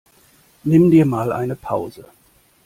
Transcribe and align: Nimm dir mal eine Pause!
Nimm 0.63 0.89
dir 0.89 1.05
mal 1.05 1.31
eine 1.31 1.55
Pause! 1.55 2.05